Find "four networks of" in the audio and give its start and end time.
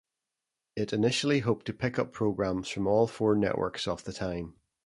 3.05-4.03